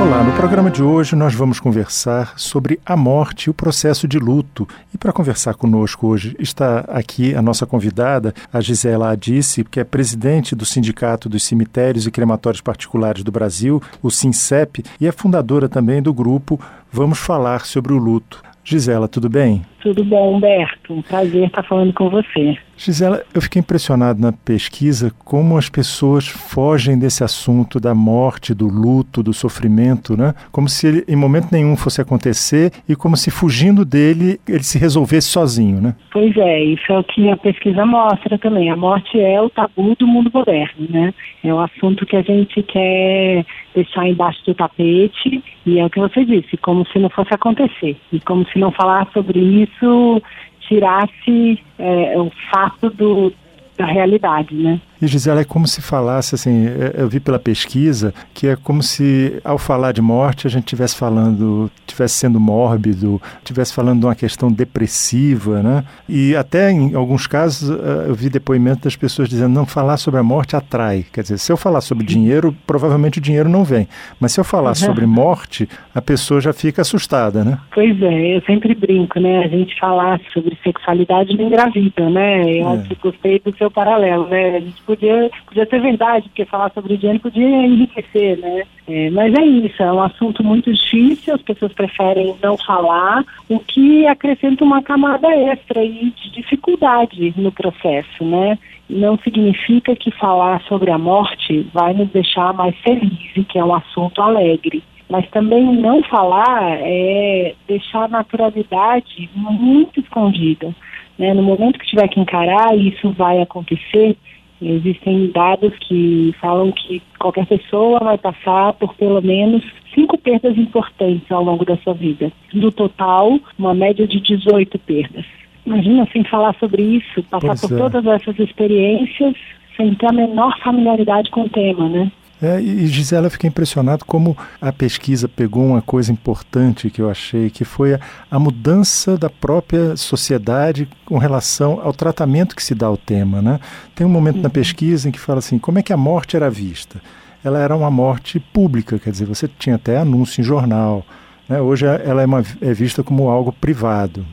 Olá, 0.00 0.22
no 0.22 0.32
programa 0.36 0.70
de 0.70 0.80
hoje 0.80 1.16
nós 1.16 1.34
vamos 1.34 1.58
conversar 1.58 2.38
sobre 2.38 2.78
a 2.86 2.96
morte 2.96 3.44
e 3.44 3.50
o 3.50 3.54
processo 3.54 4.06
de 4.06 4.16
luto. 4.16 4.66
E 4.94 4.96
para 4.96 5.12
conversar 5.12 5.54
conosco 5.54 6.06
hoje 6.06 6.36
está 6.38 6.84
aqui 6.88 7.34
a 7.34 7.42
nossa 7.42 7.66
convidada, 7.66 8.32
a 8.52 8.60
Gisela 8.60 9.10
Adice, 9.10 9.64
que 9.64 9.80
é 9.80 9.84
presidente 9.84 10.54
do 10.54 10.64
Sindicato 10.64 11.28
dos 11.28 11.42
Cemitérios 11.42 12.06
e 12.06 12.12
Crematórios 12.12 12.60
Particulares 12.60 13.24
do 13.24 13.32
Brasil, 13.32 13.82
o 14.00 14.08
SINCEP, 14.08 14.84
e 15.00 15.06
é 15.08 15.10
fundadora 15.10 15.68
também 15.68 16.00
do 16.00 16.14
grupo 16.14 16.60
Vamos 16.92 17.18
Falar 17.18 17.66
sobre 17.66 17.92
o 17.92 17.98
Luto. 17.98 18.40
Gisela, 18.62 19.08
tudo 19.08 19.28
bem? 19.28 19.62
Tudo 19.82 20.04
bom, 20.04 20.36
Humberto. 20.36 20.94
Um 20.94 21.02
prazer 21.02 21.48
estar 21.48 21.64
falando 21.64 21.92
com 21.92 22.08
você. 22.08 22.56
Gisela, 22.78 23.22
eu 23.34 23.42
fiquei 23.42 23.58
impressionado 23.58 24.20
na 24.20 24.32
pesquisa 24.32 25.12
como 25.24 25.58
as 25.58 25.68
pessoas 25.68 26.28
fogem 26.28 26.96
desse 26.96 27.24
assunto 27.24 27.80
da 27.80 27.92
morte, 27.92 28.54
do 28.54 28.68
luto, 28.68 29.20
do 29.20 29.32
sofrimento, 29.32 30.16
né? 30.16 30.32
Como 30.52 30.68
se 30.68 30.86
ele, 30.86 31.04
em 31.08 31.16
momento 31.16 31.48
nenhum 31.50 31.76
fosse 31.76 32.00
acontecer 32.00 32.70
e 32.88 32.94
como 32.94 33.16
se 33.16 33.32
fugindo 33.32 33.84
dele 33.84 34.38
ele 34.48 34.62
se 34.62 34.78
resolvesse 34.78 35.26
sozinho, 35.26 35.80
né? 35.80 35.96
Pois 36.12 36.36
é, 36.36 36.62
isso 36.62 36.92
é 36.92 36.98
o 37.00 37.02
que 37.02 37.28
a 37.28 37.36
pesquisa 37.36 37.84
mostra 37.84 38.38
também. 38.38 38.70
A 38.70 38.76
morte 38.76 39.20
é 39.20 39.42
o 39.42 39.50
tabu 39.50 39.96
do 39.98 40.06
mundo 40.06 40.30
moderno, 40.32 40.86
né? 40.88 41.12
É 41.42 41.52
um 41.52 41.60
assunto 41.60 42.06
que 42.06 42.14
a 42.14 42.22
gente 42.22 42.62
quer 42.62 43.44
deixar 43.74 44.08
embaixo 44.08 44.38
do 44.46 44.54
tapete 44.54 45.42
e 45.66 45.80
é 45.80 45.84
o 45.84 45.90
que 45.90 45.98
você 45.98 46.24
disse, 46.24 46.56
como 46.58 46.86
se 46.86 47.00
não 47.00 47.10
fosse 47.10 47.34
acontecer. 47.34 47.96
E 48.12 48.20
como 48.20 48.46
se 48.48 48.58
não 48.58 48.70
falar 48.70 49.08
sobre 49.12 49.40
isso 49.40 50.22
tirasse 50.68 51.58
é, 51.78 52.18
o 52.18 52.30
fato 52.52 52.90
do, 52.90 53.32
da 53.76 53.86
realidade, 53.86 54.54
né? 54.54 54.80
E 55.00 55.06
Gisela, 55.06 55.40
é 55.40 55.44
como 55.44 55.66
se 55.66 55.80
falasse 55.80 56.34
assim, 56.34 56.66
é, 56.66 56.94
eu 56.98 57.08
vi 57.08 57.20
pela 57.20 57.38
pesquisa 57.38 58.12
que 58.34 58.48
é 58.48 58.56
como 58.56 58.82
se 58.82 59.40
ao 59.44 59.58
falar 59.58 59.92
de 59.92 60.02
morte 60.02 60.46
a 60.46 60.50
gente 60.50 60.64
estivesse 60.64 60.96
falando, 60.96 61.70
estivesse 61.86 62.14
sendo 62.14 62.40
mórbido, 62.40 63.20
estivesse 63.38 63.72
falando 63.74 64.00
de 64.00 64.06
uma 64.06 64.14
questão 64.14 64.50
depressiva, 64.50 65.62
né? 65.62 65.84
E 66.08 66.34
até 66.34 66.70
em 66.70 66.94
alguns 66.94 67.26
casos 67.26 67.70
eh, 67.70 68.06
eu 68.08 68.14
vi 68.14 68.28
depoimento 68.28 68.84
das 68.84 68.96
pessoas 68.96 69.28
dizendo 69.28 69.54
não 69.54 69.66
falar 69.66 69.96
sobre 69.96 70.20
a 70.20 70.22
morte 70.22 70.56
atrai. 70.56 71.04
Quer 71.12 71.22
dizer, 71.22 71.38
se 71.38 71.52
eu 71.52 71.56
falar 71.56 71.80
sobre 71.80 72.04
dinheiro, 72.04 72.54
provavelmente 72.66 73.18
o 73.18 73.22
dinheiro 73.22 73.48
não 73.48 73.64
vem. 73.64 73.88
Mas 74.20 74.32
se 74.32 74.40
eu 74.40 74.44
falar 74.44 74.70
uhum. 74.70 74.74
sobre 74.74 75.06
morte, 75.06 75.68
a 75.94 76.02
pessoa 76.02 76.40
já 76.40 76.52
fica 76.52 76.82
assustada, 76.82 77.44
né? 77.44 77.58
Pois 77.72 78.00
é, 78.02 78.36
eu 78.36 78.42
sempre 78.42 78.74
brinco, 78.74 79.20
né? 79.20 79.44
A 79.44 79.48
gente 79.48 79.78
falar 79.78 80.20
sobre 80.32 80.56
sexualidade 80.62 81.36
não 81.36 81.46
engravida, 81.46 82.08
né? 82.10 82.42
Eu 82.50 82.70
é. 82.70 82.86
gostei 83.00 83.38
do 83.40 83.56
seu 83.56 83.70
paralelo, 83.70 84.26
né? 84.28 84.56
A 84.56 84.60
gente 84.60 84.82
podia, 84.88 85.30
podia 85.46 85.66
ser 85.66 85.80
verdade, 85.82 86.28
porque 86.30 86.46
falar 86.46 86.72
sobre 86.72 86.96
dinheiro 86.96 87.20
podia 87.20 87.46
enriquecer, 87.46 88.38
né? 88.38 88.62
É, 88.88 89.10
mas 89.10 89.34
é 89.34 89.44
isso, 89.44 89.82
é 89.82 89.92
um 89.92 90.02
assunto 90.02 90.42
muito 90.42 90.72
difícil, 90.72 91.34
as 91.34 91.42
pessoas 91.42 91.74
preferem 91.74 92.34
não 92.42 92.56
falar, 92.56 93.22
o 93.50 93.58
que 93.58 94.06
acrescenta 94.06 94.64
uma 94.64 94.82
camada 94.82 95.28
extra 95.28 95.80
aí 95.80 96.10
de 96.16 96.30
dificuldade 96.30 97.34
no 97.36 97.52
processo, 97.52 98.24
né? 98.24 98.58
Não 98.88 99.18
significa 99.18 99.94
que 99.94 100.10
falar 100.12 100.62
sobre 100.62 100.90
a 100.90 100.96
morte 100.96 101.68
vai 101.74 101.92
nos 101.92 102.08
deixar 102.08 102.54
mais 102.54 102.74
felizes, 102.78 103.46
que 103.46 103.58
é 103.58 103.64
um 103.64 103.74
assunto 103.74 104.22
alegre. 104.22 104.82
Mas 105.10 105.28
também 105.30 105.64
não 105.64 106.02
falar 106.02 106.78
é 106.80 107.54
deixar 107.66 108.04
a 108.04 108.08
naturalidade 108.08 109.28
muito 109.34 110.00
escondida. 110.00 110.74
Né? 111.18 111.34
No 111.34 111.42
momento 111.42 111.78
que 111.78 111.86
tiver 111.86 112.08
que 112.08 112.20
encarar, 112.20 112.76
isso 112.76 113.10
vai 113.12 113.40
acontecer, 113.40 114.16
Existem 114.60 115.30
dados 115.30 115.72
que 115.78 116.34
falam 116.40 116.72
que 116.72 117.00
qualquer 117.18 117.46
pessoa 117.46 118.00
vai 118.00 118.18
passar 118.18 118.72
por 118.74 118.94
pelo 118.94 119.22
menos 119.22 119.64
cinco 119.94 120.18
perdas 120.18 120.56
importantes 120.56 121.30
ao 121.30 121.44
longo 121.44 121.64
da 121.64 121.76
sua 121.78 121.94
vida. 121.94 122.32
Do 122.52 122.72
total, 122.72 123.38
uma 123.58 123.74
média 123.74 124.06
de 124.06 124.20
18 124.20 124.78
perdas. 124.80 125.24
Imagina 125.64 126.08
sem 126.12 126.24
falar 126.24 126.54
sobre 126.58 126.82
isso, 126.82 127.22
passar 127.24 127.48
pois 127.48 127.60
por 127.60 127.72
é. 127.72 127.76
todas 127.76 128.06
essas 128.06 128.38
experiências 128.38 129.36
sem 129.76 129.94
ter 129.94 130.06
a 130.06 130.12
menor 130.12 130.58
familiaridade 130.58 131.30
com 131.30 131.42
o 131.42 131.48
tema, 131.48 131.88
né? 131.88 132.10
É, 132.40 132.60
e 132.60 132.86
Gisela, 132.86 133.26
eu 133.26 133.30
fiquei 133.30 133.48
impressionado 133.48 134.04
como 134.04 134.36
a 134.60 134.72
pesquisa 134.72 135.28
pegou 135.28 135.66
uma 135.66 135.82
coisa 135.82 136.12
importante 136.12 136.88
que 136.88 137.02
eu 137.02 137.10
achei, 137.10 137.50
que 137.50 137.64
foi 137.64 137.94
a, 137.94 138.00
a, 138.30 138.38
mudança 138.38 139.18
da 139.18 139.28
própria 139.28 139.96
sociedade 139.96 140.88
com 141.04 141.18
relação 141.18 141.80
ao 141.82 141.92
tratamento 141.92 142.54
que 142.54 142.62
se 142.62 142.76
dá 142.76 142.86
ao 142.86 142.96
tema. 142.96 143.42
Né? 143.42 143.58
Tem 143.94 144.06
um 144.06 144.10
momento 144.10 144.36
uhum. 144.36 144.42
na 144.42 144.50
pesquisa 144.50 145.08
em 145.08 145.12
que 145.12 145.18
fala 145.18 145.40
assim, 145.40 145.58
como 145.58 145.80
é 145.80 145.82
que 145.82 145.92
a 145.92 145.96
morte 145.96 146.36
era 146.36 146.48
vista? 146.48 147.00
Ela 147.42 147.58
era 147.58 147.76
uma 147.76 147.90
morte 147.90 148.38
pública, 148.38 148.98
quer 148.98 149.10
dizer, 149.10 149.24
você 149.24 149.48
tinha 149.58 149.74
até 149.74 149.98
anúncio 149.98 150.40
em 150.40 150.44
jornal. 150.44 151.04
Né? 151.48 151.60
Hoje 151.60 151.86
ela 151.86 152.22
é, 152.22 152.26
uma, 152.26 152.44
é 152.60 152.72
vista 152.72 153.02
como 153.02 153.28
algo 153.28 153.52
privado, 153.52 154.24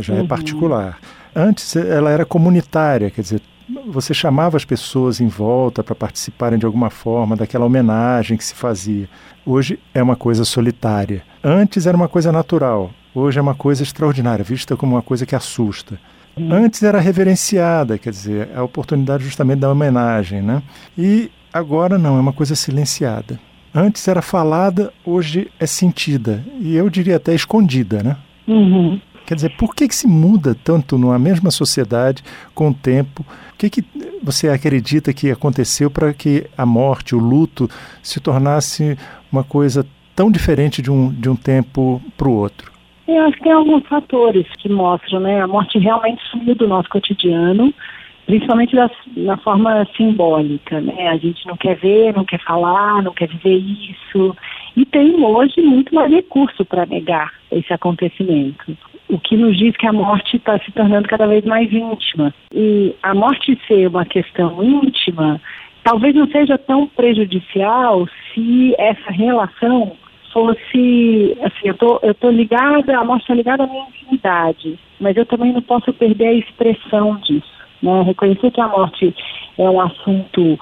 já 0.00 0.12
é 0.12 0.18
uhum. 0.18 0.24
é 0.24 0.28
particular. 0.28 0.98
Antes 1.34 1.74
ela 1.74 2.10
era 2.10 2.26
comunitária, 2.26 3.10
quer 3.10 3.22
dizer, 3.22 3.40
você 3.86 4.14
chamava 4.14 4.56
as 4.56 4.64
pessoas 4.64 5.20
em 5.20 5.28
volta 5.28 5.82
para 5.82 5.94
participarem 5.94 6.58
de 6.58 6.66
alguma 6.66 6.90
forma 6.90 7.36
daquela 7.36 7.64
homenagem 7.64 8.36
que 8.36 8.44
se 8.44 8.54
fazia. 8.54 9.08
Hoje 9.44 9.78
é 9.92 10.02
uma 10.02 10.16
coisa 10.16 10.44
solitária. 10.44 11.22
Antes 11.42 11.86
era 11.86 11.96
uma 11.96 12.08
coisa 12.08 12.30
natural. 12.30 12.90
Hoje 13.14 13.38
é 13.38 13.42
uma 13.42 13.54
coisa 13.54 13.82
extraordinária, 13.82 14.44
vista 14.44 14.76
como 14.76 14.94
uma 14.94 15.02
coisa 15.02 15.24
que 15.24 15.34
assusta. 15.34 15.98
Antes 16.38 16.82
era 16.82 17.00
reverenciada, 17.00 17.96
quer 17.96 18.10
dizer, 18.10 18.50
a 18.54 18.62
oportunidade 18.62 19.24
justamente 19.24 19.60
da 19.60 19.70
homenagem, 19.70 20.42
né? 20.42 20.62
E 20.96 21.30
agora 21.50 21.96
não, 21.96 22.18
é 22.18 22.20
uma 22.20 22.32
coisa 22.32 22.54
silenciada. 22.54 23.40
Antes 23.74 24.06
era 24.06 24.20
falada, 24.20 24.92
hoje 25.04 25.50
é 25.58 25.66
sentida. 25.66 26.44
E 26.60 26.76
eu 26.76 26.90
diria 26.90 27.16
até 27.16 27.34
escondida, 27.34 28.02
né? 28.02 28.16
Uhum. 28.46 29.00
Quer 29.26 29.34
dizer, 29.34 29.56
por 29.56 29.74
que, 29.74 29.88
que 29.88 29.94
se 29.94 30.06
muda 30.06 30.54
tanto 30.54 30.96
numa 30.96 31.18
mesma 31.18 31.50
sociedade 31.50 32.22
com 32.54 32.68
o 32.68 32.74
tempo? 32.74 33.26
O 33.52 33.58
que, 33.58 33.68
que 33.68 33.84
você 34.22 34.48
acredita 34.48 35.12
que 35.12 35.32
aconteceu 35.32 35.90
para 35.90 36.14
que 36.14 36.46
a 36.56 36.64
morte, 36.64 37.12
o 37.12 37.18
luto, 37.18 37.68
se 38.00 38.20
tornasse 38.20 38.96
uma 39.32 39.42
coisa 39.42 39.84
tão 40.14 40.30
diferente 40.30 40.80
de 40.80 40.92
um, 40.92 41.12
de 41.12 41.28
um 41.28 41.34
tempo 41.34 42.00
para 42.16 42.28
o 42.28 42.36
outro? 42.36 42.70
Eu 43.08 43.24
acho 43.24 43.36
que 43.36 43.42
tem 43.42 43.52
alguns 43.52 43.84
fatores 43.88 44.46
que 44.58 44.68
mostram, 44.68 45.18
né? 45.18 45.40
A 45.40 45.46
morte 45.48 45.76
realmente 45.78 46.22
sumiu 46.30 46.54
do 46.54 46.68
nosso 46.68 46.88
cotidiano, 46.88 47.74
principalmente 48.26 48.76
na 49.16 49.36
forma 49.38 49.84
simbólica, 49.96 50.80
né? 50.80 51.08
A 51.08 51.16
gente 51.16 51.44
não 51.46 51.56
quer 51.56 51.76
ver, 51.76 52.14
não 52.14 52.24
quer 52.24 52.40
falar, 52.44 53.02
não 53.02 53.12
quer 53.12 53.28
viver 53.28 53.56
isso. 53.56 54.36
E 54.76 54.84
tem 54.84 55.16
hoje 55.24 55.60
muito 55.60 55.92
mais 55.92 56.12
recurso 56.12 56.64
para 56.64 56.86
negar 56.86 57.32
esse 57.50 57.72
acontecimento 57.72 58.76
o 59.08 59.18
que 59.18 59.36
nos 59.36 59.56
diz 59.56 59.76
que 59.76 59.86
a 59.86 59.92
morte 59.92 60.36
está 60.36 60.58
se 60.58 60.72
tornando 60.72 61.08
cada 61.08 61.26
vez 61.26 61.44
mais 61.44 61.72
íntima. 61.72 62.34
E 62.52 62.94
a 63.02 63.14
morte 63.14 63.58
ser 63.66 63.88
uma 63.88 64.04
questão 64.04 64.62
íntima, 64.62 65.40
talvez 65.84 66.14
não 66.14 66.26
seja 66.28 66.58
tão 66.58 66.86
prejudicial 66.88 68.06
se 68.34 68.74
essa 68.78 69.10
relação 69.10 69.96
fosse, 70.32 71.36
assim, 71.42 71.68
eu 71.68 71.74
tô, 71.74 71.98
eu 72.02 72.14
tô 72.14 72.30
ligada, 72.30 72.98
a 72.98 73.04
morte 73.04 73.22
está 73.22 73.34
ligada 73.34 73.64
à 73.64 73.66
minha 73.66 73.86
intimidade, 73.88 74.78
mas 75.00 75.16
eu 75.16 75.24
também 75.24 75.52
não 75.52 75.62
posso 75.62 75.92
perder 75.94 76.26
a 76.26 76.34
expressão 76.34 77.16
disso, 77.16 77.50
né? 77.82 78.02
Reconhecer 78.02 78.50
que 78.50 78.60
a 78.60 78.68
morte 78.68 79.14
é 79.56 79.70
um 79.70 79.80
assunto 79.80 80.58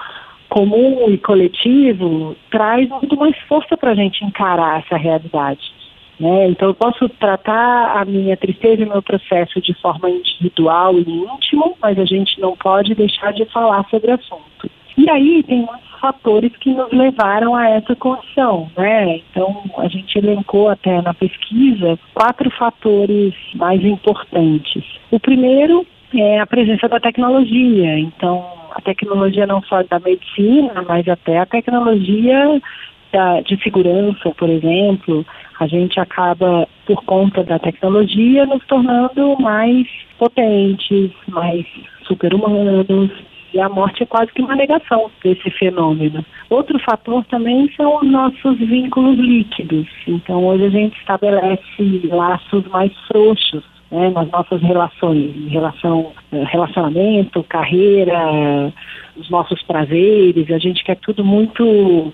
comum 0.48 1.10
e 1.10 1.18
coletivo 1.18 2.36
traz 2.50 2.88
muito 2.88 3.16
mais 3.16 3.36
força 3.48 3.76
para 3.76 3.90
a 3.90 3.94
gente 3.96 4.24
encarar 4.24 4.78
essa 4.78 4.96
realidade. 4.96 5.72
Né? 6.18 6.48
Então, 6.48 6.68
eu 6.68 6.74
posso 6.74 7.08
tratar 7.08 8.00
a 8.00 8.04
minha 8.04 8.36
tristeza 8.36 8.82
e 8.82 8.86
meu 8.86 9.02
processo 9.02 9.60
de 9.60 9.74
forma 9.74 10.08
individual 10.08 10.94
e 10.98 11.02
íntimo, 11.02 11.76
mas 11.82 11.98
a 11.98 12.04
gente 12.04 12.40
não 12.40 12.56
pode 12.56 12.94
deixar 12.94 13.32
de 13.32 13.44
falar 13.46 13.84
sobre 13.90 14.10
o 14.10 14.14
assunto. 14.14 14.70
E 14.96 15.10
aí 15.10 15.42
tem 15.42 15.58
muitos 15.58 15.90
fatores 16.00 16.52
que 16.58 16.70
nos 16.72 16.92
levaram 16.92 17.56
a 17.56 17.68
essa 17.68 17.96
condição, 17.96 18.70
né? 18.76 19.16
Então, 19.16 19.64
a 19.78 19.88
gente 19.88 20.16
elencou 20.16 20.68
até 20.68 21.02
na 21.02 21.12
pesquisa 21.12 21.98
quatro 22.14 22.48
fatores 22.50 23.34
mais 23.54 23.84
importantes. 23.84 24.84
O 25.10 25.18
primeiro 25.18 25.84
é 26.14 26.38
a 26.38 26.46
presença 26.46 26.88
da 26.88 27.00
tecnologia. 27.00 27.98
Então, 27.98 28.44
a 28.70 28.80
tecnologia 28.80 29.46
não 29.46 29.62
só 29.62 29.82
da 29.82 29.98
medicina, 29.98 30.84
mas 30.86 31.08
até 31.08 31.38
a 31.38 31.46
tecnologia 31.46 32.60
de 33.42 33.62
segurança, 33.62 34.30
por 34.36 34.48
exemplo, 34.48 35.24
a 35.60 35.66
gente 35.66 35.98
acaba, 36.00 36.68
por 36.86 37.02
conta 37.04 37.42
da 37.44 37.58
tecnologia, 37.58 38.46
nos 38.46 38.64
tornando 38.66 39.36
mais 39.40 39.86
potentes, 40.18 41.10
mais 41.28 41.64
super-humanos. 42.06 43.10
e 43.52 43.60
a 43.60 43.68
morte 43.68 44.02
é 44.02 44.06
quase 44.06 44.32
que 44.32 44.42
uma 44.42 44.56
negação 44.56 45.10
desse 45.22 45.48
fenômeno. 45.50 46.24
Outro 46.50 46.78
fator 46.80 47.24
também 47.26 47.70
são 47.76 47.98
os 47.98 48.10
nossos 48.10 48.58
vínculos 48.58 49.16
líquidos. 49.16 49.86
Então, 50.08 50.44
hoje 50.44 50.64
a 50.64 50.70
gente 50.70 50.98
estabelece 50.98 52.08
laços 52.10 52.66
mais 52.66 52.92
frouxos 53.06 53.62
né, 53.94 54.10
nas 54.10 54.28
nossas 54.30 54.60
relações, 54.60 55.36
em 55.36 55.48
relação 55.48 56.12
eh, 56.32 56.44
relacionamento, 56.44 57.44
carreira, 57.44 58.72
os 59.16 59.30
nossos 59.30 59.62
prazeres. 59.62 60.50
A 60.50 60.58
gente 60.58 60.82
quer 60.82 60.96
tudo 60.96 61.24
muito 61.24 62.12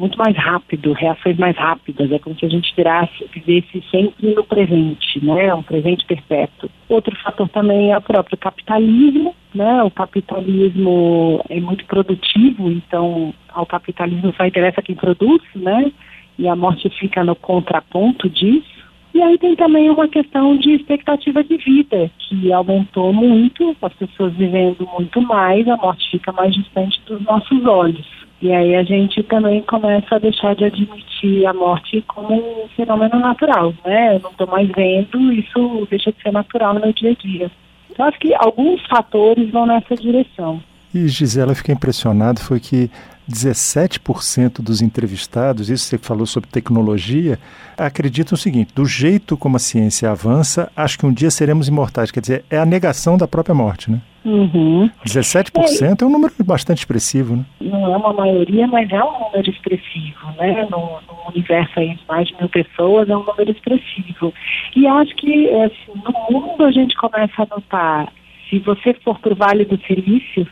muito 0.00 0.18
mais 0.18 0.34
rápido, 0.34 0.94
reações 0.94 1.36
mais 1.36 1.54
rápidas. 1.56 2.10
É 2.10 2.18
como 2.18 2.36
se 2.38 2.46
a 2.46 2.48
gente 2.48 2.74
tirasse, 2.74 3.28
vivesse 3.34 3.84
sempre 3.90 4.34
no 4.34 4.42
presente, 4.42 5.22
né? 5.22 5.54
Um 5.54 5.62
presente 5.62 6.06
perpétuo. 6.06 6.70
Outro 6.88 7.14
fator 7.16 7.48
também 7.50 7.92
é 7.92 7.98
o 7.98 8.02
próprio 8.02 8.38
capitalismo, 8.38 9.36
né? 9.54 9.82
O 9.82 9.90
capitalismo 9.90 11.44
é 11.50 11.60
muito 11.60 11.84
produtivo, 11.84 12.70
então 12.70 13.34
ao 13.50 13.66
capitalismo 13.66 14.32
só 14.34 14.46
interessa 14.46 14.82
quem 14.82 14.96
produz, 14.96 15.42
né? 15.54 15.92
E 16.38 16.48
a 16.48 16.56
morte 16.56 16.88
fica 16.98 17.22
no 17.22 17.36
contraponto 17.36 18.28
disso. 18.30 18.79
E 19.20 19.22
aí 19.22 19.36
tem 19.36 19.54
também 19.54 19.90
uma 19.90 20.08
questão 20.08 20.56
de 20.56 20.72
expectativa 20.72 21.44
de 21.44 21.58
vida, 21.58 22.10
que 22.20 22.50
aumentou 22.50 23.12
muito, 23.12 23.76
as 23.82 23.92
pessoas 23.92 24.32
vivendo 24.32 24.88
muito 24.94 25.20
mais, 25.20 25.68
a 25.68 25.76
morte 25.76 26.10
fica 26.10 26.32
mais 26.32 26.54
distante 26.54 26.98
dos 27.04 27.20
nossos 27.20 27.62
olhos. 27.66 28.08
E 28.40 28.50
aí 28.50 28.74
a 28.74 28.82
gente 28.82 29.22
também 29.24 29.60
começa 29.60 30.14
a 30.14 30.18
deixar 30.18 30.54
de 30.54 30.64
admitir 30.64 31.44
a 31.44 31.52
morte 31.52 32.02
como 32.08 32.34
um 32.34 32.68
fenômeno 32.68 33.18
natural, 33.18 33.74
né? 33.84 34.16
Eu 34.16 34.20
não 34.20 34.30
estou 34.30 34.46
mais 34.46 34.66
vendo, 34.70 35.30
isso 35.34 35.86
deixa 35.90 36.10
de 36.10 36.22
ser 36.22 36.32
natural 36.32 36.72
no 36.72 36.80
meu 36.80 36.92
dia 36.94 37.10
a 37.10 37.14
dia. 37.14 37.50
Então 37.90 38.06
acho 38.06 38.18
que 38.18 38.32
alguns 38.34 38.80
fatores 38.86 39.50
vão 39.50 39.66
nessa 39.66 39.94
direção. 39.96 40.62
E 40.92 41.06
Gisela, 41.06 41.52
eu 41.52 41.56
fiquei 41.56 41.74
impressionado, 41.74 42.40
foi 42.40 42.58
que 42.58 42.90
17% 43.30 44.60
dos 44.60 44.82
entrevistados, 44.82 45.70
isso 45.70 45.84
você 45.84 45.98
falou 45.98 46.26
sobre 46.26 46.50
tecnologia, 46.50 47.38
acreditam 47.78 48.34
o 48.34 48.38
seguinte: 48.38 48.74
do 48.74 48.84
jeito 48.84 49.36
como 49.36 49.56
a 49.56 49.60
ciência 49.60 50.10
avança, 50.10 50.70
acho 50.74 50.98
que 50.98 51.06
um 51.06 51.12
dia 51.12 51.30
seremos 51.30 51.68
imortais. 51.68 52.10
Quer 52.10 52.20
dizer, 52.20 52.44
é 52.50 52.58
a 52.58 52.66
negação 52.66 53.16
da 53.16 53.28
própria 53.28 53.54
morte, 53.54 53.90
né? 53.90 54.00
Uhum. 54.24 54.90
17% 55.06 55.52
é, 55.80 56.04
é 56.04 56.06
um 56.06 56.10
número 56.10 56.34
bastante 56.44 56.78
expressivo, 56.78 57.36
né? 57.36 57.44
Não 57.60 57.94
é 57.94 57.96
uma 57.96 58.12
maioria, 58.12 58.66
mas 58.66 58.90
é 58.90 59.02
um 59.02 59.20
número 59.20 59.48
expressivo, 59.48 60.26
né? 60.36 60.66
No, 60.70 61.00
no 61.00 61.28
universo 61.28 61.78
aí 61.78 61.94
de 61.94 62.02
mais 62.06 62.28
de 62.28 62.36
mil 62.36 62.48
pessoas, 62.48 63.08
é 63.08 63.16
um 63.16 63.24
número 63.24 63.50
expressivo. 63.50 64.34
E 64.76 64.86
acho 64.86 65.14
que 65.16 65.48
assim, 65.50 66.02
no 66.04 66.40
mundo 66.40 66.64
a 66.64 66.72
gente 66.72 66.94
começa 66.96 67.42
a 67.42 67.46
notar, 67.46 68.12
se 68.50 68.58
você 68.58 68.92
for 69.04 69.18
para 69.20 69.32
o 69.32 69.36
Vale 69.36 69.64
do 69.64 69.80
Silício, 69.86 70.46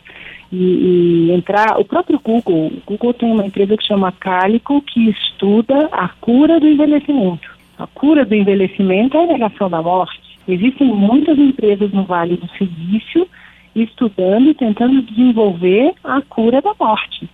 e, 0.53 1.29
e, 1.29 1.33
entrar. 1.33 1.79
O 1.79 1.85
próprio 1.85 2.21
Google, 2.23 2.67
o 2.67 2.83
Google 2.87 3.15
tem 3.15 3.31
uma 3.31 3.47
empresa 3.47 3.77
que 3.77 3.87
chama 3.87 4.13
Calico 4.13 4.81
que 4.83 5.11
estuda 5.11 5.89
a 5.93 6.09
cura 6.09 6.59
do 6.59 6.67
envelhecimento. 6.67 7.57
A 7.79 7.87
cura 7.87 8.25
do 8.25 8.35
envelhecimento 8.35 9.17
é 9.17 9.25
a 9.25 9.27
negação 9.27 9.71
da 9.71 9.81
morte. 9.83 10.39
Existem 10.49 10.89
muitas 10.89 11.39
empresas 11.39 11.93
no 11.93 12.05
Vale 12.05 12.37
do 12.37 12.49
Silício 12.57 13.29
estudando 13.75 14.51
e 14.51 14.55
tentando 14.55 15.03
desenvolver 15.03 15.93
a 16.03 16.21
cura 16.23 16.61
da 16.61 16.75
morte. 16.79 17.29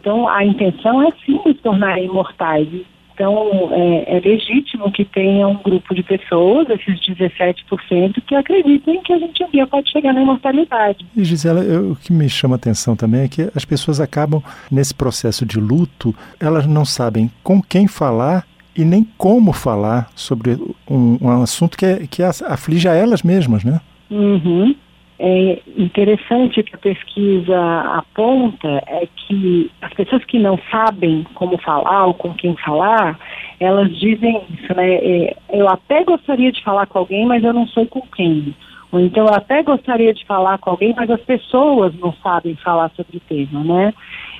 Então, 0.00 0.28
a 0.28 0.44
intenção 0.44 1.02
é 1.02 1.12
sim 1.24 1.40
nos 1.44 1.58
tornar 1.60 2.00
imortais. 2.02 2.68
Então, 3.14 3.70
é, 3.72 4.16
é, 4.16 4.20
legítimo 4.20 4.90
que 4.90 5.04
tenha 5.04 5.46
um 5.46 5.56
grupo 5.56 5.94
de 5.94 6.02
pessoas, 6.02 6.68
esses 6.70 7.00
17%, 7.00 8.22
que 8.26 8.34
acreditem 8.34 9.02
que 9.02 9.12
a 9.12 9.18
gente 9.18 9.44
um 9.44 9.50
dia 9.50 9.66
pode 9.66 9.90
chegar 9.90 10.12
na 10.12 10.22
imortalidade. 10.22 11.04
E, 11.16 11.24
Gisela, 11.24 11.62
eu, 11.62 11.92
o 11.92 11.96
que 11.96 12.12
me 12.12 12.28
chama 12.28 12.54
a 12.54 12.56
atenção 12.56 12.96
também 12.96 13.22
é 13.22 13.28
que 13.28 13.50
as 13.54 13.64
pessoas 13.64 14.00
acabam, 14.00 14.42
nesse 14.70 14.94
processo 14.94 15.44
de 15.44 15.58
luto, 15.58 16.14
elas 16.40 16.66
não 16.66 16.84
sabem 16.84 17.30
com 17.42 17.62
quem 17.62 17.86
falar 17.86 18.46
e 18.76 18.84
nem 18.84 19.06
como 19.18 19.52
falar 19.52 20.10
sobre 20.14 20.52
um, 20.88 21.18
um 21.20 21.42
assunto 21.42 21.76
que, 21.76 21.84
é, 21.84 22.06
que 22.06 22.22
aflige 22.22 22.88
a 22.88 22.94
elas 22.94 23.22
mesmas, 23.22 23.64
né? 23.64 23.80
Uhum 24.10 24.74
é 25.24 25.62
interessante 25.78 26.64
que 26.64 26.74
a 26.74 26.78
pesquisa 26.78 27.80
aponta 27.96 28.82
é 28.88 29.06
que 29.14 29.70
as 29.80 29.94
pessoas 29.94 30.24
que 30.24 30.36
não 30.36 30.58
sabem 30.68 31.24
como 31.34 31.56
falar 31.58 32.06
ou 32.06 32.14
com 32.14 32.34
quem 32.34 32.56
falar, 32.56 33.16
elas 33.60 33.96
dizem 34.00 34.42
isso, 34.50 34.74
né? 34.74 34.94
É, 34.94 35.36
eu 35.52 35.68
até 35.68 36.02
gostaria 36.02 36.50
de 36.50 36.60
falar 36.64 36.86
com 36.86 36.98
alguém, 36.98 37.24
mas 37.24 37.44
eu 37.44 37.52
não 37.52 37.68
sei 37.68 37.86
com 37.86 38.00
quem. 38.00 38.52
Ou 38.90 38.98
então 38.98 39.24
eu 39.26 39.32
até 39.32 39.62
gostaria 39.62 40.12
de 40.12 40.26
falar 40.26 40.58
com 40.58 40.70
alguém, 40.70 40.92
mas 40.96 41.08
as 41.08 41.20
pessoas 41.20 41.94
não 42.00 42.12
sabem 42.14 42.56
falar 42.56 42.90
sobre 42.96 43.18
o 43.18 43.20
tema, 43.20 43.62
né? 43.62 43.94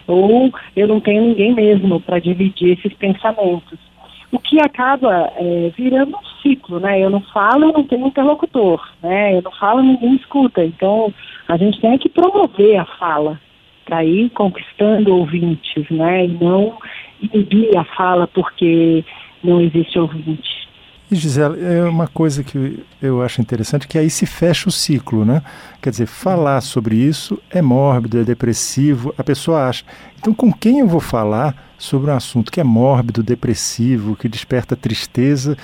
Ou 0.09 0.53
eu 0.75 0.89
não 0.89 0.99
tenho 0.99 1.23
ninguém 1.23 1.55
mesmo 1.55 2.01
para 2.01 2.19
dividir 2.19 2.77
esses 2.77 2.93
pensamentos 2.95 3.79
o 4.33 4.39
que 4.39 4.59
acaba 4.61 5.31
é, 5.37 5.71
virando 5.77 6.17
um 6.17 6.43
ciclo, 6.43 6.81
né? 6.81 6.99
Eu 6.99 7.11
não 7.11 7.21
falo, 7.21 7.67
eu 7.67 7.73
não 7.73 7.85
tenho 7.85 8.07
interlocutor, 8.07 8.83
né? 9.03 9.37
Eu 9.37 9.43
não 9.43 9.53
falo, 9.53 9.83
ninguém 9.83 10.17
escuta. 10.17 10.65
Então, 10.65 11.13
a 11.47 11.57
gente 11.59 11.81
tem 11.81 11.99
que 11.99 12.09
promover 12.09 12.79
a 12.79 12.87
fala 12.87 13.39
para 13.85 14.03
ir 14.05 14.31
conquistando 14.31 15.15
ouvintes, 15.15 15.89
né? 15.91 16.25
E 16.25 16.29
não 16.29 16.79
inibir 17.21 17.77
a 17.77 17.85
fala 17.85 18.27
porque 18.27 19.05
não 19.45 19.61
existe 19.61 19.99
ouvinte. 19.99 20.52
E 21.13 21.15
Gisela, 21.15 21.59
é 21.59 21.85
uma 21.85 22.09
coisa 22.09 22.43
que 22.43 22.83
eu 23.03 23.21
acho 23.21 23.39
interessante 23.43 23.87
que 23.87 23.99
aí 23.99 24.09
se 24.09 24.25
fecha 24.25 24.71
o 24.71 24.73
ciclo, 24.73 25.27
né? 25.27 25.43
Quer 25.83 25.91
dizer, 25.91 26.07
falar 26.07 26.63
sobre 26.63 26.97
isso 26.97 27.39
é 27.51 27.61
mórbido, 27.61 28.19
é 28.19 28.25
depressivo, 28.25 29.15
a 29.19 29.23
pessoa 29.23 29.69
acha. 29.69 29.85
Então, 30.19 30.33
com 30.33 30.51
quem 30.51 30.79
eu 30.79 30.89
vou 30.89 31.01
falar 31.01 31.55
sobre 31.77 32.11
um 32.11 32.15
assunto 32.15 32.51
que 32.51 32.63
é 32.63 32.65
mórbido, 32.65 33.23
depressivo, 33.23 34.17
que 34.17 34.27
desperta 34.27 34.75
tristeza? 34.75 35.55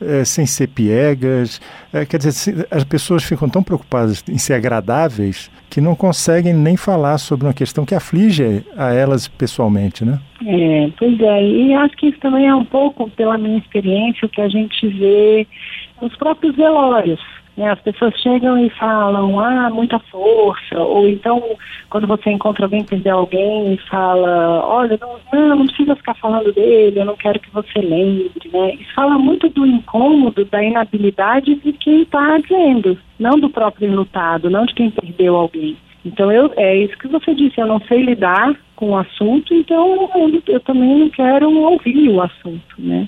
é, 0.00 0.24
sem 0.24 0.46
ser 0.46 0.68
piegas. 0.68 1.60
É, 1.92 2.04
quer 2.04 2.18
dizer, 2.18 2.66
as 2.70 2.84
pessoas 2.84 3.24
ficam 3.24 3.48
tão 3.48 3.62
preocupadas 3.62 4.22
em 4.28 4.38
ser 4.38 4.54
agradáveis 4.54 5.50
que 5.68 5.80
não 5.80 5.94
conseguem 5.94 6.54
nem 6.54 6.76
falar 6.76 7.18
sobre 7.18 7.46
uma 7.46 7.52
questão 7.52 7.84
que 7.84 7.94
aflige 7.94 8.64
a 8.76 8.92
elas 8.92 9.28
pessoalmente, 9.28 10.04
né? 10.04 10.18
É, 10.50 10.90
pois 10.96 11.20
é, 11.20 11.44
e 11.44 11.74
acho 11.74 11.94
que 11.98 12.06
isso 12.06 12.18
também 12.20 12.46
é 12.46 12.54
um 12.54 12.64
pouco, 12.64 13.10
pela 13.10 13.36
minha 13.36 13.58
experiência, 13.58 14.24
o 14.24 14.30
que 14.30 14.40
a 14.40 14.48
gente 14.48 14.88
vê 14.88 15.46
nos 16.00 16.16
próprios 16.16 16.56
velórios. 16.56 17.20
Né? 17.54 17.70
As 17.70 17.78
pessoas 17.80 18.14
chegam 18.18 18.56
e 18.64 18.70
falam, 18.70 19.38
ah, 19.38 19.68
muita 19.68 19.98
força, 19.98 20.78
ou 20.78 21.06
então 21.06 21.42
quando 21.90 22.06
você 22.06 22.30
encontra 22.30 22.64
alguém, 22.64 22.82
perdeu 22.82 23.18
alguém 23.18 23.74
e 23.74 23.76
fala, 23.90 24.64
olha, 24.66 24.98
não, 24.98 25.18
não, 25.34 25.56
não 25.56 25.66
precisa 25.66 25.94
ficar 25.96 26.14
falando 26.14 26.50
dele, 26.50 26.98
eu 26.98 27.04
não 27.04 27.16
quero 27.16 27.38
que 27.40 27.50
você 27.50 27.80
lembre, 27.80 28.48
né? 28.50 28.74
Isso 28.76 28.94
fala 28.94 29.18
muito 29.18 29.50
do 29.50 29.66
incômodo, 29.66 30.46
da 30.46 30.64
inabilidade 30.64 31.56
de 31.56 31.74
quem 31.74 32.04
está 32.04 32.38
dizendo, 32.38 32.96
não 33.18 33.38
do 33.38 33.50
próprio 33.50 33.86
enlutado, 33.86 34.48
não 34.48 34.64
de 34.64 34.72
quem 34.72 34.90
perdeu 34.90 35.36
alguém. 35.36 35.76
Então 36.08 36.32
eu, 36.32 36.50
é 36.56 36.76
isso 36.76 36.96
que 36.96 37.06
você 37.06 37.34
disse, 37.34 37.60
eu 37.60 37.66
não 37.66 37.80
sei 37.80 38.02
lidar 38.02 38.54
com 38.74 38.90
o 38.90 38.96
assunto, 38.96 39.52
então 39.52 40.08
eu, 40.14 40.42
eu 40.46 40.60
também 40.60 40.98
não 40.98 41.10
quero 41.10 41.50
ouvir 41.50 42.08
o 42.08 42.22
assunto, 42.22 42.76
né? 42.78 43.06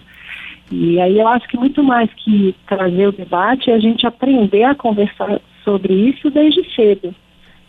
E 0.70 1.00
aí 1.00 1.18
eu 1.18 1.26
acho 1.26 1.48
que 1.48 1.56
muito 1.56 1.82
mais 1.82 2.10
que 2.14 2.54
trazer 2.68 3.08
o 3.08 3.12
debate 3.12 3.70
é 3.70 3.74
a 3.74 3.80
gente 3.80 4.06
aprender 4.06 4.64
a 4.64 4.74
conversar 4.74 5.40
sobre 5.64 5.92
isso 5.94 6.30
desde 6.30 6.62
cedo. 6.74 7.14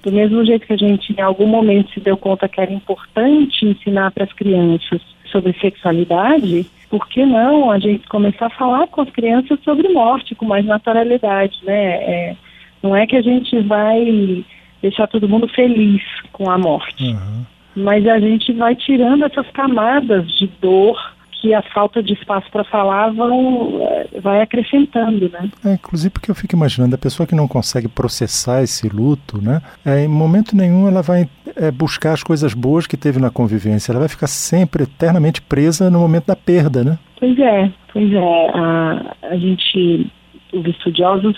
Do 0.04 0.12
mesmo 0.12 0.44
jeito 0.46 0.68
que 0.68 0.74
a 0.74 0.78
gente 0.78 1.14
em 1.18 1.22
algum 1.22 1.48
momento 1.48 1.92
se 1.94 2.00
deu 2.00 2.18
conta 2.18 2.50
que 2.50 2.60
era 2.60 2.72
importante 2.72 3.66
ensinar 3.66 4.12
para 4.12 4.26
as 4.26 4.34
crianças 4.34 5.02
sobre 5.32 5.54
sexualidade, 5.62 6.66
por 6.90 7.08
que 7.08 7.26
não 7.26 7.72
a 7.72 7.80
gente 7.80 8.06
começar 8.08 8.48
a 8.48 8.58
falar 8.58 8.86
com 8.88 9.02
as 9.02 9.10
crianças 9.10 9.58
sobre 9.64 9.88
morte 9.90 10.36
com 10.36 10.46
mais 10.46 10.66
naturalidade, 10.66 11.58
né? 11.64 11.94
É, 11.94 12.36
não 12.84 12.96
é 12.96 13.08
que 13.08 13.16
a 13.16 13.22
gente 13.22 13.58
vai 13.62 14.44
deixar 14.82 15.08
todo 15.08 15.30
mundo 15.30 15.48
feliz 15.48 16.02
com 16.32 16.50
a 16.50 16.58
morte, 16.58 17.04
uhum. 17.04 17.46
mas 17.76 18.08
a 18.08 18.20
gente 18.20 18.52
vai 18.54 18.76
tirando 18.76 19.26
essas 19.26 19.48
camadas 19.52 20.30
de 20.38 20.48
dor 20.62 20.98
que 21.42 21.54
a 21.56 21.62
falta 21.64 22.04
de 22.04 22.14
espaço 22.14 22.50
para 22.52 22.64
falar 22.64 23.10
vão, 23.10 23.82
eh, 23.82 24.08
vai 24.22 24.42
acrescentando, 24.42 25.28
né? 25.30 25.50
É, 25.66 25.74
inclusive 25.74 26.12
porque 26.12 26.30
eu 26.30 26.36
fico 26.36 26.56
imaginando, 26.56 26.94
a 26.94 27.00
pessoa 27.00 27.26
que 27.26 27.34
não 27.34 27.48
consegue 27.48 27.88
processar 27.88 28.62
esse 28.62 28.88
luto, 28.88 29.42
né? 29.42 29.60
É, 29.84 30.04
em 30.04 30.08
momento 30.08 30.56
nenhum 30.56 30.88
ela 30.88 31.02
vai 31.02 31.28
é, 31.56 31.72
buscar 31.72 32.14
as 32.14 32.22
coisas 32.22 32.54
boas 32.54 32.86
que 32.86 32.96
teve 32.96 33.20
na 33.20 33.32
convivência, 33.32 33.92
ela 33.92 34.00
vai 34.00 34.10
ficar 34.10 34.28
sempre 34.28 34.84
eternamente 34.84 35.42
presa 35.42 35.90
no 35.90 36.00
momento 36.00 36.28
da 36.28 36.36
perda, 36.36 36.84
né? 36.84 37.00
Pois 37.20 37.38
é, 37.40 37.72
pois 37.92 38.14
é. 38.14 38.52
A, 38.54 39.16
a 39.24 39.36
gente, 39.36 40.12
os 40.54 40.66
estudiosos 40.68 41.36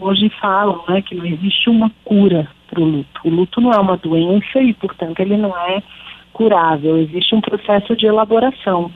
hoje 0.00 0.30
falam 0.40 0.82
né, 0.88 1.02
que 1.02 1.14
não 1.14 1.24
existe 1.24 1.68
uma 1.68 1.90
cura 2.04 2.48
para 2.68 2.80
o 2.80 2.84
luto. 2.84 3.20
O 3.24 3.30
luto 3.30 3.60
não 3.60 3.72
é 3.72 3.78
uma 3.78 3.96
doença 3.96 4.60
e, 4.60 4.72
portanto, 4.74 5.20
ele 5.20 5.36
não 5.36 5.56
é 5.56 5.82
curável. 6.32 6.98
Existe 6.98 7.34
um 7.34 7.40
processo 7.40 7.96
de 7.96 8.06
elaboração. 8.06 8.90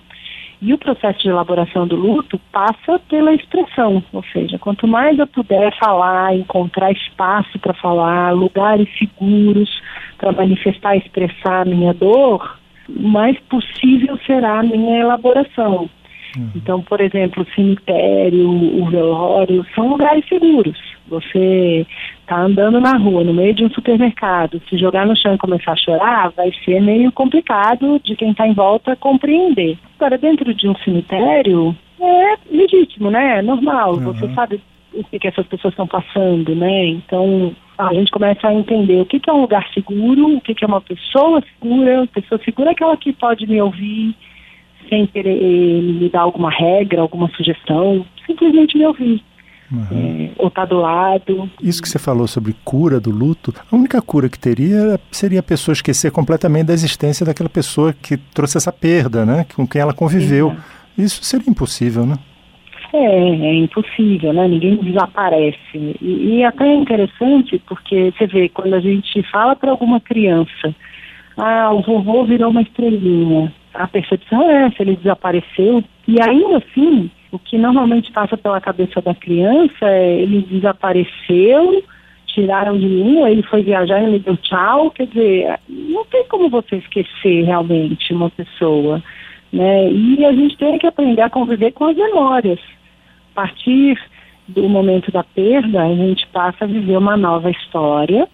E 0.63 0.75
o 0.75 0.79
processo 0.79 1.21
de 1.21 1.29
elaboração 1.29 1.87
do 1.87 1.97
luto 1.97 2.39
passa 2.53 2.99
pela 3.09 3.33
expressão, 3.33 4.03
ou 4.13 4.23
seja, 4.25 4.59
quanto 4.59 4.87
mais 4.87 5.19
eu 5.19 5.27
puder 5.27 5.75
falar, 5.79 6.37
encontrar 6.37 6.93
espaço 6.93 7.59
para 7.59 7.73
falar, 7.73 8.35
lugares 8.35 8.87
seguros 8.99 9.71
para 10.19 10.33
manifestar, 10.33 10.97
expressar 10.99 11.63
a 11.63 11.65
minha 11.65 11.95
dor, 11.95 12.59
mais 12.87 13.39
possível 13.49 14.19
será 14.27 14.61
a 14.61 14.63
minha 14.63 15.01
elaboração. 15.01 15.89
Uhum. 16.37 16.51
Então, 16.55 16.83
por 16.83 17.01
exemplo, 17.01 17.43
o 17.43 17.55
cemitério, 17.55 18.49
o 18.49 18.91
velório, 18.91 19.65
são 19.75 19.89
lugares 19.89 20.25
seguros. 20.29 20.79
Você 21.09 21.87
está 22.21 22.41
andando 22.41 22.81
na 22.81 22.97
rua, 22.97 23.25
no 23.25 23.35
meio 23.35 23.53
de 23.53 23.65
um 23.65 23.71
supermercado, 23.71 24.63
se 24.69 24.79
jogar 24.79 25.07
no 25.07 25.17
chão 25.17 25.35
e 25.35 25.39
começar 25.39 25.73
a 25.73 25.77
chorar, 25.77 26.31
vai 26.31 26.53
ser 26.65 26.81
meio 26.81 27.11
complicado 27.11 28.01
de 28.05 28.15
quem 28.15 28.31
está 28.31 28.47
em 28.47 28.55
volta 28.55 28.95
compreender. 28.95 29.77
Agora, 29.99 30.17
dentro 30.17 30.55
de 30.55 30.69
um 30.69 30.77
cemitério, 30.77 31.77
é 32.01 32.35
legítimo, 32.51 33.11
né? 33.11 33.39
É 33.39 33.43
normal. 33.43 33.95
Uhum. 33.95 34.13
Você 34.13 34.33
sabe 34.35 34.61
o 34.95 35.05
que, 35.05 35.19
que 35.19 35.29
essas 35.29 35.47
pessoas 35.47 35.73
estão 35.73 35.87
passando, 35.87 36.55
né? 36.55 36.87
Então, 36.87 37.55
a 37.77 37.93
gente 37.95 38.11
começa 38.11 38.47
a 38.47 38.55
entender 38.55 39.01
o 39.01 39.07
que, 39.07 39.19
que 39.19 39.31
é 39.31 39.33
um 39.33 39.41
lugar 39.43 39.67
seguro, 39.73 40.37
o 40.37 40.41
que, 40.41 40.55
que 40.55 40.65
é 40.65 40.69
uma 40.69 40.81
pessoa 40.81 41.43
segura. 41.43 42.07
Pessoa 42.13 42.41
segura 42.45 42.71
é 42.71 42.73
aquela 42.73 42.97
que 42.97 43.13
pode 43.13 43.47
me 43.47 43.61
ouvir 43.61 44.15
sem 44.91 45.07
querer 45.07 45.41
me 45.83 46.11
dar 46.11 46.21
alguma 46.21 46.51
regra, 46.51 47.01
alguma 47.01 47.31
sugestão, 47.31 48.05
simplesmente 48.27 48.77
me 48.77 48.87
ouvir. 48.87 49.23
Uhum. 49.73 49.87
É, 49.93 50.31
ou 50.37 50.49
estar 50.49 50.63
tá 50.63 50.65
do 50.67 50.81
lado. 50.81 51.49
Isso 51.63 51.81
que 51.81 51.89
você 51.89 51.99
falou 51.99 52.27
sobre 52.27 52.57
cura 52.65 52.99
do 52.99 53.11
luto, 53.11 53.55
a 53.71 53.77
única 53.77 54.03
cura 54.03 54.29
que 54.29 54.39
teria 54.39 54.99
seria 55.13 55.39
a 55.39 55.45
pessoa 55.45 55.73
esquecer 55.73 56.11
completamente 56.11 56.67
da 56.67 56.73
existência 56.73 57.25
daquela 57.25 57.49
pessoa 57.49 57.93
que 57.93 58.17
trouxe 58.17 58.57
essa 58.57 58.73
perda, 58.73 59.25
né? 59.25 59.47
Com 59.55 59.67
quem 59.67 59.81
ela 59.81 59.95
conviveu. 59.95 60.55
Isso 60.99 61.23
seria 61.23 61.49
impossível, 61.49 62.05
né? 62.05 62.17
É, 62.93 62.99
é 62.99 63.55
impossível, 63.55 64.33
né? 64.33 64.49
Ninguém 64.49 64.77
desaparece. 64.77 65.97
E, 66.03 66.39
e 66.39 66.45
até 66.45 66.67
é 66.67 66.75
interessante 66.75 67.63
porque 67.69 68.13
você 68.13 68.27
vê, 68.27 68.49
quando 68.49 68.75
a 68.75 68.81
gente 68.81 69.23
fala 69.31 69.55
para 69.55 69.71
alguma 69.71 70.01
criança, 70.01 70.75
ah, 71.37 71.71
o 71.73 71.81
vovô 71.83 72.25
virou 72.25 72.51
uma 72.51 72.63
estrelinha. 72.63 73.53
A 73.75 73.87
percepção 73.87 74.43
é 74.51 74.67
essa, 74.67 74.83
ele 74.83 74.97
desapareceu. 74.97 75.83
E 76.07 76.21
ainda 76.21 76.59
assim, 76.59 77.11
o 77.31 77.39
que 77.39 77.57
normalmente 77.57 78.11
passa 78.13 78.37
pela 78.37 78.61
cabeça 78.61 79.01
da 79.01 79.15
criança 79.15 79.87
é 79.87 80.21
ele 80.21 80.43
desapareceu, 80.43 81.85
tiraram 82.27 82.79
de 82.79 82.87
mim, 82.87 83.19
ou 83.19 83.29
ele 83.29 83.43
foi 83.43 83.63
viajar 83.63 84.01
e 84.01 84.07
ele 84.07 84.19
deu 84.19 84.37
tchau. 84.37 84.91
Quer 84.91 85.07
dizer, 85.07 85.59
não 85.69 86.05
tem 86.07 86.25
como 86.27 86.49
você 86.49 86.77
esquecer 86.77 87.45
realmente 87.45 88.13
uma 88.13 88.31
pessoa. 88.31 89.03
Né? 89.53 89.91
E 89.93 90.25
a 90.25 90.33
gente 90.33 90.57
tem 90.57 90.79
que 90.79 90.87
aprender 90.87 91.23
a 91.23 91.31
conviver 91.31 91.73
com 91.73 91.87
as 91.87 91.97
memórias. 91.97 92.59
A 93.33 93.43
partir 93.43 93.99
do 94.49 94.69
momento 94.69 95.13
da 95.13 95.23
perda, 95.23 95.83
a 95.83 95.95
gente 95.95 96.27
passa 96.29 96.65
a 96.65 96.69
viver 96.69 96.97
uma 96.97 97.17
nova 97.17 97.51
história 97.51 98.29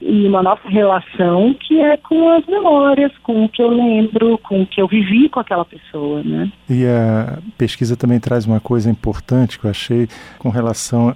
e 0.00 0.26
uma 0.26 0.42
nova 0.42 0.68
relação 0.68 1.54
que 1.54 1.80
é 1.80 1.96
com 1.96 2.28
as 2.30 2.44
memórias, 2.46 3.10
com 3.22 3.44
o 3.44 3.48
que 3.48 3.62
eu 3.62 3.68
lembro, 3.68 4.38
com 4.38 4.62
o 4.62 4.66
que 4.66 4.80
eu 4.80 4.86
vivi 4.86 5.28
com 5.28 5.40
aquela 5.40 5.64
pessoa, 5.64 6.22
né? 6.22 6.50
E 6.68 6.84
a 6.84 7.38
pesquisa 7.56 7.96
também 7.96 8.20
traz 8.20 8.46
uma 8.46 8.60
coisa 8.60 8.90
importante 8.90 9.58
que 9.58 9.64
eu 9.64 9.70
achei 9.70 10.08
com 10.38 10.50
relação 10.50 11.14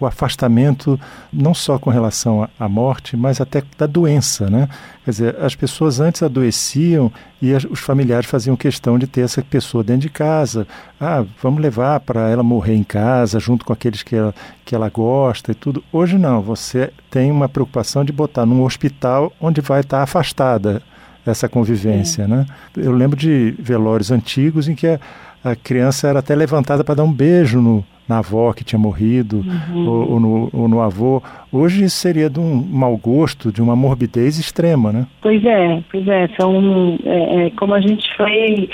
ao 0.00 0.08
afastamento, 0.08 0.98
não 1.32 1.54
só 1.54 1.78
com 1.78 1.90
relação 1.90 2.48
à 2.58 2.68
morte, 2.68 3.16
mas 3.16 3.40
até 3.40 3.62
da 3.78 3.86
doença, 3.86 4.50
né? 4.50 4.68
Quer 5.04 5.10
dizer, 5.10 5.36
as 5.40 5.54
pessoas 5.54 5.98
antes 5.98 6.22
adoeciam 6.22 7.10
e 7.40 7.52
as, 7.52 7.64
os 7.64 7.80
familiares 7.80 8.28
faziam 8.28 8.56
questão 8.56 8.98
de 8.98 9.06
ter 9.06 9.22
essa 9.22 9.42
pessoa 9.42 9.82
dentro 9.82 10.02
de 10.02 10.10
casa. 10.10 10.66
Ah, 11.00 11.24
vamos 11.42 11.60
levar 11.60 11.98
para 12.00 12.28
ela 12.28 12.42
morrer 12.42 12.74
em 12.74 12.84
casa, 12.84 13.40
junto 13.40 13.64
com 13.64 13.72
aqueles 13.72 14.02
que 14.02 14.14
ela, 14.14 14.32
que 14.64 14.74
ela 14.74 14.88
gosta 14.88 15.50
e 15.50 15.54
tudo. 15.54 15.82
Hoje 15.92 16.16
não, 16.16 16.40
você 16.40 16.92
tem 17.10 17.32
uma 17.32 17.48
preocupação 17.48 18.04
de 18.04 18.12
botar 18.12 18.46
num 18.46 18.62
hospital 18.62 19.32
onde 19.40 19.60
vai 19.60 19.80
estar 19.80 20.02
afastada 20.02 20.80
essa 21.26 21.48
convivência, 21.48 22.26
né? 22.26 22.46
Eu 22.76 22.92
lembro 22.92 23.16
de 23.16 23.54
velórios 23.58 24.10
antigos 24.10 24.68
em 24.68 24.74
que 24.74 24.86
a, 24.86 25.00
a 25.42 25.56
criança 25.56 26.08
era 26.08 26.18
até 26.20 26.34
levantada 26.34 26.84
para 26.84 26.96
dar 26.96 27.04
um 27.04 27.12
beijo 27.12 27.60
no, 27.60 27.84
na 28.08 28.18
avó 28.18 28.52
que 28.52 28.64
tinha 28.64 28.78
morrido 28.78 29.44
uhum. 29.70 29.88
ou, 29.88 30.12
ou, 30.12 30.20
no, 30.20 30.50
ou, 30.52 30.68
no, 30.68 30.80
avô. 30.80 31.22
Hoje 31.50 31.88
seria 31.88 32.28
de 32.28 32.40
um 32.40 32.54
mau 32.54 32.96
gosto, 32.96 33.52
de 33.52 33.62
uma 33.62 33.76
morbidez 33.76 34.38
extrema, 34.38 34.92
né? 34.92 35.06
Pois 35.20 35.44
é, 35.44 35.82
pois 35.90 36.06
é. 36.08 36.28
São, 36.38 36.98
é, 37.04 37.46
é, 37.46 37.50
como 37.50 37.74
a 37.74 37.80
gente 37.80 38.04
foi 38.16 38.68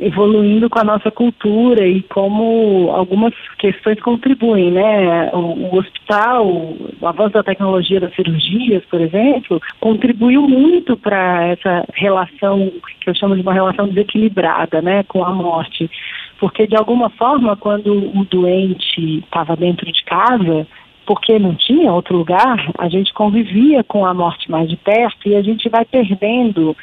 evoluindo 0.00 0.70
com 0.70 0.78
a 0.78 0.84
nossa 0.84 1.10
cultura 1.10 1.84
e 1.86 2.02
como 2.02 2.90
algumas 2.92 3.34
questões 3.58 4.00
contribuem, 4.00 4.70
né? 4.70 5.30
O, 5.32 5.38
o 5.38 5.76
hospital, 5.76 6.46
o 6.46 7.06
avanço 7.06 7.34
da 7.34 7.42
tecnologia 7.42 8.00
das 8.00 8.14
cirurgias, 8.14 8.84
por 8.84 9.00
exemplo, 9.00 9.60
contribuiu 9.80 10.42
muito 10.42 10.96
para 10.96 11.48
essa 11.48 11.84
relação 11.94 12.70
que 13.00 13.10
eu 13.10 13.14
chamo 13.14 13.34
de 13.34 13.42
uma 13.42 13.52
relação 13.52 13.88
desequilibrada, 13.88 14.80
né, 14.80 15.02
com 15.04 15.24
a 15.24 15.32
morte 15.32 15.90
porque 16.38 16.66
de 16.66 16.76
alguma 16.76 17.10
forma, 17.10 17.56
quando 17.56 17.92
o 17.92 18.24
doente 18.24 19.18
estava 19.18 19.56
dentro 19.56 19.90
de 19.90 20.04
casa, 20.04 20.66
porque 21.06 21.38
não 21.38 21.54
tinha 21.54 21.92
outro 21.92 22.16
lugar, 22.16 22.70
a 22.78 22.88
gente 22.88 23.12
convivia 23.14 23.82
com 23.82 24.04
a 24.04 24.12
morte 24.12 24.50
mais 24.50 24.68
de 24.68 24.76
perto 24.76 25.28
e 25.28 25.34
a 25.34 25.42
gente 25.42 25.68
vai 25.68 25.84
perdendo 25.84 26.76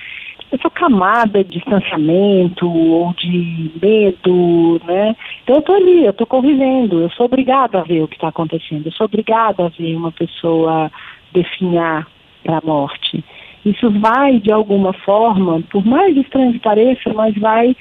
essa 0.51 0.69
camada 0.69 1.43
de 1.43 1.51
distanciamento 1.51 2.67
ou 2.67 3.13
de 3.13 3.71
medo, 3.81 4.81
né? 4.85 5.15
Então 5.43 5.55
eu 5.55 5.59
estou 5.59 5.75
ali, 5.75 6.05
eu 6.05 6.11
estou 6.11 6.27
convivendo, 6.27 7.01
eu 7.01 7.09
sou 7.11 7.25
obrigada 7.25 7.79
a 7.79 7.83
ver 7.83 8.01
o 8.01 8.07
que 8.07 8.15
está 8.15 8.29
acontecendo, 8.29 8.85
eu 8.85 8.91
sou 8.91 9.05
obrigada 9.05 9.65
a 9.65 9.69
ver 9.69 9.95
uma 9.95 10.11
pessoa 10.11 10.91
definhar 11.33 12.07
para 12.43 12.57
a 12.57 12.65
morte. 12.65 13.23
Isso 13.65 13.89
vai, 13.99 14.39
de 14.39 14.51
alguma 14.51 14.93
forma, 14.93 15.61
por 15.71 15.83
mais 15.85 16.15
estranho 16.15 16.53
que 16.53 16.59
pareça, 16.59 17.13
mas 17.13 17.35
vai 17.37 17.75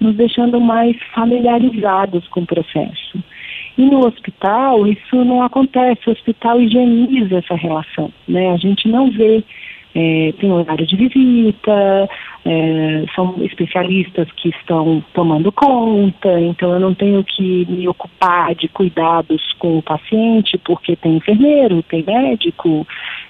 nos 0.00 0.16
deixando 0.16 0.60
mais 0.60 0.96
familiarizados 1.14 2.26
com 2.28 2.40
o 2.40 2.46
processo. 2.46 3.22
E 3.76 3.82
no 3.82 4.06
hospital, 4.06 4.86
isso 4.86 5.24
não 5.24 5.42
acontece, 5.42 6.08
o 6.08 6.12
hospital 6.12 6.60
higieniza 6.60 7.38
essa 7.38 7.54
relação, 7.54 8.12
né? 8.26 8.50
A 8.52 8.56
gente 8.56 8.88
não 8.88 9.10
vê, 9.10 9.42
é, 9.94 10.32
tem 10.38 10.50
horário 10.50 10.86
de 10.86 10.96
visita, 10.96 12.08
é, 12.44 13.04
são 13.14 13.36
especialistas 13.42 14.30
que 14.32 14.48
estão 14.50 15.04
tomando 15.12 15.52
conta, 15.52 16.40
então 16.40 16.72
eu 16.72 16.80
não 16.80 16.94
tenho 16.94 17.22
que 17.24 17.66
me 17.68 17.86
ocupar 17.88 18.54
de 18.54 18.68
cuidados 18.68 19.52
com 19.58 19.78
o 19.78 19.82
paciente, 19.82 20.58
porque 20.58 20.96
tem 20.96 21.16
enfermeiro, 21.16 21.82
tem 21.82 22.02
médico, 22.02 22.86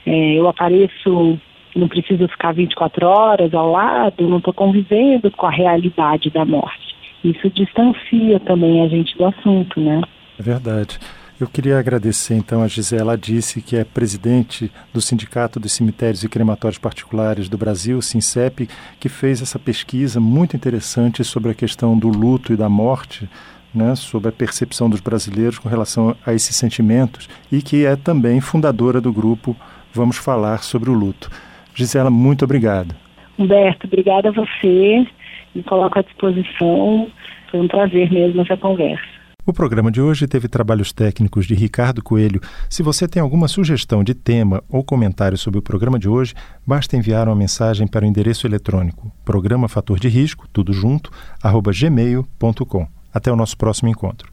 é, 0.07 0.35
eu 0.35 0.49
apareço 0.49 1.39
não 1.75 1.89
preciso 1.89 2.27
ficar 2.29 2.53
24 2.53 3.07
horas 3.07 3.55
ao 3.55 3.71
lado, 3.71 4.29
não 4.29 4.39
estou 4.39 4.53
convivendo 4.53 5.31
com 5.31 5.47
a 5.47 5.51
realidade 5.51 6.31
da 6.31 6.45
morte. 6.45 6.95
Isso 7.23 7.51
distancia 7.51 8.41
também 8.41 8.83
a 8.83 8.89
gente 8.89 9.17
do 9.17 9.27
assunto, 9.27 9.81
né? 9.81 10.01
É 10.39 10.43
verdade. 10.43 10.99
Eu 11.39 11.47
queria 11.47 11.79
agradecer 11.79 12.35
então 12.35 12.63
a 12.63 12.69
Gisela 12.69 13.17
Disse, 13.17 13.63
que 13.63 13.75
é 13.75 13.83
presidente 13.83 14.71
do 14.93 15.01
Sindicato 15.01 15.59
dos 15.59 15.73
Cemitérios 15.73 16.23
e 16.23 16.29
Crematórios 16.29 16.79
Particulares 16.79 17.49
do 17.49 17.57
Brasil, 17.57 18.01
SINCEP, 18.03 18.69
que 18.99 19.09
fez 19.09 19.41
essa 19.41 19.59
pesquisa 19.59 20.21
muito 20.21 20.55
interessante 20.55 21.25
sobre 21.25 21.51
a 21.51 21.55
questão 21.55 21.99
do 21.99 22.09
luto 22.09 22.53
e 22.53 22.57
da 22.57 22.69
morte, 22.69 23.27
né, 23.75 23.95
sobre 23.95 24.29
a 24.29 24.33
percepção 24.33 24.91
dos 24.91 25.01
brasileiros 25.01 25.59
com 25.59 25.69
relação 25.69 26.15
a 26.27 26.35
esses 26.35 26.55
sentimentos 26.55 27.27
e 27.51 27.63
que 27.63 27.87
é 27.87 27.97
também 27.97 28.41
fundadora 28.41 29.01
do 29.01 29.13
grupo 29.13 29.57
Vamos 29.95 30.19
Falar 30.19 30.63
sobre 30.63 30.91
o 30.91 30.95
Luto. 30.95 31.31
Gisela, 31.75 32.11
muito 32.11 32.45
obrigado. 32.45 32.95
Humberto, 33.39 33.87
obrigada 33.87 34.29
a 34.29 34.33
você. 34.33 35.07
Me 35.55 35.63
coloco 35.63 35.99
à 35.99 36.03
disposição. 36.03 37.11
Foi 37.51 37.61
um 37.61 37.69
prazer 37.69 38.13
mesmo 38.13 38.43
essa 38.43 38.57
conversa. 38.57 39.21
O 39.47 39.53
programa 39.53 39.91
de 39.91 40.01
hoje 40.01 40.29
teve 40.29 40.49
trabalhos 40.49 40.93
técnicos 40.93 41.47
de 41.47 41.55
Ricardo 41.55 42.03
Coelho. 42.03 42.41
Se 42.69 42.83
você 42.83 43.09
tem 43.09 43.23
alguma 43.23 43.49
sugestão 43.49 44.05
de 44.05 44.15
tema 44.15 44.63
ou 44.69 44.85
comentário 44.85 45.37
sobre 45.39 45.59
o 45.59 45.63
programa 45.63 45.99
de 45.99 46.09
hoje, 46.09 46.35
basta 46.67 46.97
enviar 46.97 47.27
uma 47.27 47.35
mensagem 47.35 47.87
para 47.87 48.05
o 48.05 48.09
endereço 48.09 48.47
eletrônico 48.47 49.11
programa 49.25 49.69
fator 49.69 49.99
de 49.99 50.09
risco, 50.09 50.47
tudo 50.53 50.73
junto, 50.73 51.11
arroba 51.43 51.73
gmail.com. 51.73 52.87
Até 53.13 53.33
o 53.33 53.37
nosso 53.37 53.57
próximo 53.57 53.89
encontro. 53.89 54.33